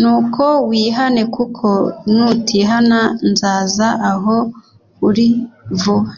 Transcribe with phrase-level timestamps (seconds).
[0.00, 1.68] Nuko wihane kuko
[2.14, 4.36] nutihana nzaza aho
[5.08, 5.28] uri
[5.80, 6.12] vuba,